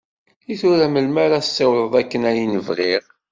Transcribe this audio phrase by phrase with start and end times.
[0.53, 3.03] I tura melmi ara ssiwḍeɣ akka ayen i bɣiɣ?